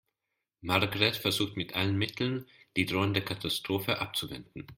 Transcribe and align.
Margret 0.63 1.15
versucht 1.15 1.57
mit 1.57 1.75
allen 1.75 1.95
Mitteln, 1.95 2.47
die 2.75 2.87
drohende 2.87 3.21
Katastrophe 3.21 3.99
abzuwenden. 3.99 4.65